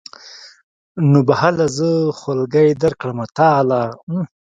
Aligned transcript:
نو 1.11 1.19
به 1.27 1.33
هله 1.41 1.65
زه 1.77 1.87
خولګۍ 2.19 2.69
درکړمه 2.81 3.25
تاله. 3.37 3.81